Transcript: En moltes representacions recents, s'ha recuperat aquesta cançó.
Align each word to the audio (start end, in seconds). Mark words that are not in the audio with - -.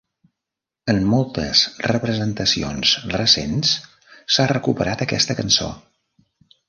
En 0.93 1.01
moltes 1.09 1.59
representacions 1.91 2.95
recents, 3.17 3.75
s'ha 4.37 4.51
recuperat 4.53 5.05
aquesta 5.07 5.37
cançó. 5.43 5.69